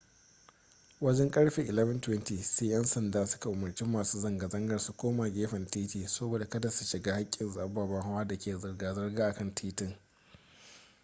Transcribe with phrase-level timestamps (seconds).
[1.01, 5.65] wajen karfe 11:20 sai yan sandan su ka umarci masu zanga zangar su koma gefen
[5.65, 9.95] titi saboda kada su shiga hakkin ababen hawa da ke zirga zirga a kan titin